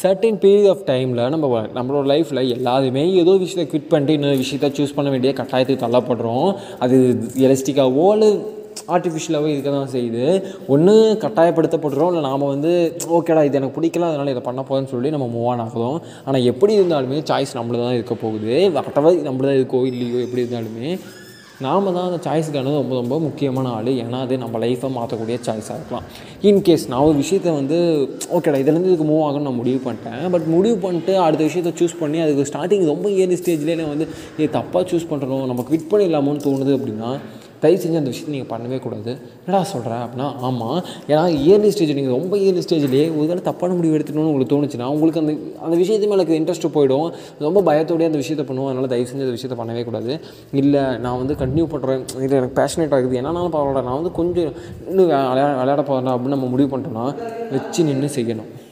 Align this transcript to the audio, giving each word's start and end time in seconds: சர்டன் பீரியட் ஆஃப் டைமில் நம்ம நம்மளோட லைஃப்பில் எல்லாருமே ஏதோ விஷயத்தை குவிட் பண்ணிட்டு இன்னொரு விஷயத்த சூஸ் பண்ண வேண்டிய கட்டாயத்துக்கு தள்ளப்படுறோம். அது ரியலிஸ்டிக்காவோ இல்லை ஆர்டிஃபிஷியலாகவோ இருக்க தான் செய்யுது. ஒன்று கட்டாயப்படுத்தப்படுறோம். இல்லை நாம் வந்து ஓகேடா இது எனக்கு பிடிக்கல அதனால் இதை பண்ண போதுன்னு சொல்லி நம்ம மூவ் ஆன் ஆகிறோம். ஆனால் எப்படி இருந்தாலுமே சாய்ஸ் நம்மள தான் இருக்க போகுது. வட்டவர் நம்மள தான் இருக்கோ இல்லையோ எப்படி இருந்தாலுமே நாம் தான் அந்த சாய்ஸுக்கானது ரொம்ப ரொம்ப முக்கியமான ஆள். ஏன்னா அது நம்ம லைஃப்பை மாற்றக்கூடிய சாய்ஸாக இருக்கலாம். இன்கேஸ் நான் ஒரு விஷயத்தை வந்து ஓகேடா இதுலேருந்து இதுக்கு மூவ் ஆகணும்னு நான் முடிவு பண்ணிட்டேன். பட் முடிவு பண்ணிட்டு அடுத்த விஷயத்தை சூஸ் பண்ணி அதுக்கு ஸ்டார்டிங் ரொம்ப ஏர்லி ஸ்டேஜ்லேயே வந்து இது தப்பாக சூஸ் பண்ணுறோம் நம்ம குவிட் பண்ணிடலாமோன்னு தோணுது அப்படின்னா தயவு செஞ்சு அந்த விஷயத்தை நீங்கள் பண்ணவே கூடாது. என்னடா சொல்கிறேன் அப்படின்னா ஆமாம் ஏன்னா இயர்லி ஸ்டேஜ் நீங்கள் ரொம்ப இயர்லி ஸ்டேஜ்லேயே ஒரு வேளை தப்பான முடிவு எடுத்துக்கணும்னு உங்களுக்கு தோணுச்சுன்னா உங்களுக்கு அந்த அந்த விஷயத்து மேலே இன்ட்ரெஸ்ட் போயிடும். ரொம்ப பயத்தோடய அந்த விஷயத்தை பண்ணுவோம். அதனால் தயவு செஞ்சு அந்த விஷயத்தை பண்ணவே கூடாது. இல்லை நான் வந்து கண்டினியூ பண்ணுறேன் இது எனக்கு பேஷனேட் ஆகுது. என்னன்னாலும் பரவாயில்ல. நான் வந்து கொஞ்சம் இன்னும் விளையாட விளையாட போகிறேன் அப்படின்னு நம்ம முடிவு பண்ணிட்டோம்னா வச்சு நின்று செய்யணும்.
சர்டன் 0.00 0.38
பீரியட் 0.42 0.70
ஆஃப் 0.72 0.82
டைமில் 0.90 1.22
நம்ம 1.34 1.46
நம்மளோட 1.76 2.04
லைஃப்பில் 2.10 2.40
எல்லாருமே 2.56 3.02
ஏதோ 3.22 3.32
விஷயத்தை 3.42 3.64
குவிட் 3.70 3.88
பண்ணிட்டு 3.92 4.16
இன்னொரு 4.16 4.36
விஷயத்த 4.42 4.68
சூஸ் 4.76 4.94
பண்ண 4.96 5.08
வேண்டிய 5.14 5.30
கட்டாயத்துக்கு 5.38 5.84
தள்ளப்படுறோம். 5.84 6.48
அது 6.84 6.96
ரியலிஸ்டிக்காவோ 7.40 8.04
இல்லை 8.16 8.28
ஆர்டிஃபிஷியலாகவோ 8.94 9.48
இருக்க 9.52 9.70
தான் 9.76 9.92
செய்யுது. 9.94 10.24
ஒன்று 10.74 10.94
கட்டாயப்படுத்தப்படுறோம். 11.24 12.10
இல்லை 12.12 12.22
நாம் 12.28 12.50
வந்து 12.54 12.72
ஓகேடா 13.16 13.42
இது 13.48 13.58
எனக்கு 13.60 13.78
பிடிக்கல 13.78 14.10
அதனால் 14.10 14.32
இதை 14.34 14.42
பண்ண 14.48 14.62
போதுன்னு 14.68 14.92
சொல்லி 14.94 15.10
நம்ம 15.14 15.28
மூவ் 15.34 15.48
ஆன் 15.52 15.64
ஆகிறோம். 15.66 15.98
ஆனால் 16.26 16.46
எப்படி 16.52 16.74
இருந்தாலுமே 16.78 17.18
சாய்ஸ் 17.30 17.58
நம்மள 17.60 17.80
தான் 17.84 17.96
இருக்க 17.98 18.16
போகுது. 18.24 18.54
வட்டவர் 18.76 19.26
நம்மள 19.30 19.46
தான் 19.50 19.58
இருக்கோ 19.60 19.80
இல்லையோ 19.92 20.20
எப்படி 20.26 20.44
இருந்தாலுமே 20.44 20.90
நாம் 21.64 21.86
தான் 21.94 22.08
அந்த 22.08 22.18
சாய்ஸுக்கானது 22.26 22.80
ரொம்ப 22.80 22.94
ரொம்ப 23.00 23.14
முக்கியமான 23.24 23.70
ஆள். 23.76 23.88
ஏன்னா 24.02 24.18
அது 24.26 24.34
நம்ம 24.42 24.58
லைஃப்பை 24.64 24.88
மாற்றக்கூடிய 24.96 25.36
சாய்ஸாக 25.46 25.78
இருக்கலாம். 25.78 26.04
இன்கேஸ் 26.48 26.84
நான் 26.92 27.06
ஒரு 27.08 27.16
விஷயத்தை 27.22 27.52
வந்து 27.60 27.78
ஓகேடா 28.36 28.60
இதுலேருந்து 28.62 28.90
இதுக்கு 28.90 29.06
மூவ் 29.10 29.24
ஆகணும்னு 29.28 29.48
நான் 29.48 29.58
முடிவு 29.60 29.80
பண்ணிட்டேன். 29.86 30.22
பட் 30.34 30.46
முடிவு 30.54 30.76
பண்ணிட்டு 30.84 31.14
அடுத்த 31.26 31.42
விஷயத்தை 31.48 31.72
சூஸ் 31.80 31.98
பண்ணி 32.02 32.20
அதுக்கு 32.26 32.48
ஸ்டார்டிங் 32.50 32.86
ரொம்ப 32.92 33.08
ஏர்லி 33.22 33.38
ஸ்டேஜ்லேயே 33.42 33.88
வந்து 33.94 34.06
இது 34.38 34.48
தப்பாக 34.58 34.84
சூஸ் 34.92 35.10
பண்ணுறோம் 35.12 35.44
நம்ம 35.52 35.64
குவிட் 35.70 35.90
பண்ணிடலாமோன்னு 35.92 36.46
தோணுது 36.48 36.74
அப்படின்னா 36.78 37.10
தயவு 37.60 37.80
செஞ்சு 37.82 38.00
அந்த 38.00 38.10
விஷயத்தை 38.12 38.32
நீங்கள் 38.34 38.50
பண்ணவே 38.52 38.78
கூடாது. 38.82 39.12
என்னடா 39.46 39.62
சொல்கிறேன் 39.72 40.02
அப்படின்னா 40.04 40.26
ஆமாம் 40.48 40.78
ஏன்னா 41.08 41.24
இயர்லி 41.46 41.68
ஸ்டேஜ் 41.74 41.94
நீங்கள் 41.98 42.16
ரொம்ப 42.18 42.36
இயர்லி 42.36 42.62
ஸ்டேஜ்லேயே 42.66 43.06
ஒரு 43.18 43.26
வேளை 43.30 43.42
தப்பான 43.42 43.74
முடிவு 43.74 43.96
எடுத்துக்கணும்னு 43.98 44.30
உங்களுக்கு 44.32 44.54
தோணுச்சுன்னா 44.54 44.88
உங்களுக்கு 44.94 45.20
அந்த 45.20 45.34
அந்த 45.60 45.76
விஷயத்து 45.82 46.08
மேலே 46.12 46.38
இன்ட்ரெஸ்ட் 46.40 46.68
போயிடும். 46.76 47.08
ரொம்ப 47.38 47.60
பயத்தோடய 47.68 48.10
அந்த 48.10 48.20
விஷயத்தை 48.22 48.44
பண்ணுவோம். 48.48 48.68
அதனால் 48.68 48.92
தயவு 48.94 49.08
செஞ்சு 49.08 49.26
அந்த 49.26 49.36
விஷயத்தை 49.38 49.58
பண்ணவே 49.60 49.84
கூடாது. 49.84 50.20
இல்லை 50.52 50.82
நான் 50.96 51.18
வந்து 51.22 51.34
கண்டினியூ 51.42 51.66
பண்ணுறேன் 51.74 52.22
இது 52.22 52.36
எனக்கு 52.36 52.58
பேஷனேட் 52.62 52.94
ஆகுது. 52.98 53.20
என்னன்னாலும் 53.20 53.54
பரவாயில்ல. 53.56 53.86
நான் 53.88 53.98
வந்து 54.00 54.12
கொஞ்சம் 54.12 54.52
இன்னும் 54.88 55.06
விளையாட 55.06 55.50
விளையாட 55.56 55.82
போகிறேன் 55.82 56.14
அப்படின்னு 56.14 56.34
நம்ம 56.36 56.46
முடிவு 56.46 56.78
பண்ணிட்டோம்னா 56.78 57.06
வச்சு 57.50 57.84
நின்று 57.84 58.10
செய்யணும். 58.14 58.50